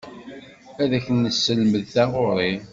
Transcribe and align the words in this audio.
Ad 0.83 0.91
ak-nesselmed 0.97 1.83
taɣuri. 1.95 2.53